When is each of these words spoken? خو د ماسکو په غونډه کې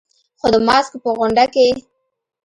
خو 0.39 0.47
د 0.53 0.55
ماسکو 0.67 0.97
په 1.03 1.09
غونډه 1.17 1.45
کې 1.53 1.67